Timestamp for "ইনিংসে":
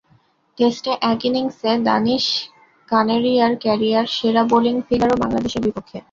1.27-1.71